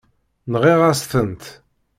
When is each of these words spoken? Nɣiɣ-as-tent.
Nɣiɣ-as-tent. 0.51 1.43